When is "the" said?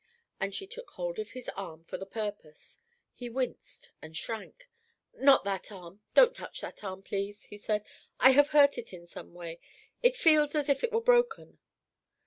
1.99-2.07